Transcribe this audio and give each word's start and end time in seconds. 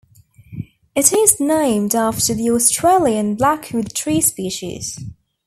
It 0.95 1.13
is 1.13 1.39
named 1.39 1.93
after 1.93 2.33
the 2.33 2.49
Australian 2.49 3.35
Blackwood 3.35 3.93
tree 3.93 4.19
species. 4.19 4.97